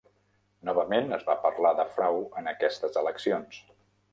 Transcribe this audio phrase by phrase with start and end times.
[0.69, 3.63] Novament es va parlar de frau en aquestes eleccions.